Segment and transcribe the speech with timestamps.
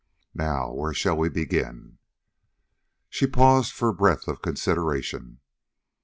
[0.33, 1.99] Now, where shall we begin?"
[3.07, 5.41] She paused for breath of consideration.